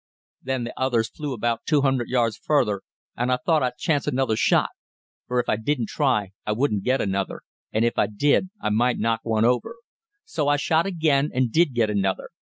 Then 0.41 0.63
the 0.63 0.73
others 0.81 1.09
flew 1.11 1.33
out 1.33 1.35
about 1.35 1.65
two 1.67 1.81
hundred 1.81 2.09
yards 2.09 2.35
farther, 2.35 2.81
and 3.15 3.31
I 3.31 3.37
thought 3.37 3.61
I'd 3.61 3.77
chance 3.77 4.07
another 4.07 4.35
shot; 4.35 4.71
for 5.27 5.39
if 5.39 5.47
I 5.47 5.57
didn't 5.57 5.89
try 5.89 6.31
I 6.43 6.53
wouldn't 6.53 6.83
get 6.83 7.01
another, 7.01 7.41
and 7.71 7.85
if 7.85 7.99
I 7.99 8.07
did 8.07 8.49
I 8.59 8.69
might 8.71 8.97
knock 8.97 9.19
one 9.21 9.45
over. 9.45 9.75
So 10.25 10.47
I 10.47 10.57
shot 10.57 10.87
again 10.87 11.29
and 11.31 11.51
did 11.51 11.75
get 11.75 11.91
another. 11.91 12.29